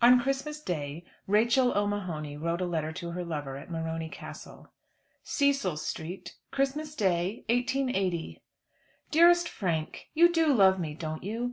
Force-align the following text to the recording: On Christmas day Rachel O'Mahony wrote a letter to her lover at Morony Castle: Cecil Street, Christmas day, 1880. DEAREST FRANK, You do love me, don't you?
On 0.00 0.20
Christmas 0.20 0.60
day 0.60 1.04
Rachel 1.26 1.76
O'Mahony 1.76 2.36
wrote 2.36 2.60
a 2.60 2.64
letter 2.64 2.92
to 2.92 3.10
her 3.10 3.24
lover 3.24 3.56
at 3.56 3.68
Morony 3.68 4.08
Castle: 4.08 4.72
Cecil 5.24 5.76
Street, 5.76 6.36
Christmas 6.52 6.94
day, 6.94 7.44
1880. 7.48 8.40
DEAREST 9.10 9.48
FRANK, 9.48 10.10
You 10.14 10.32
do 10.32 10.54
love 10.54 10.78
me, 10.78 10.94
don't 10.94 11.24
you? 11.24 11.46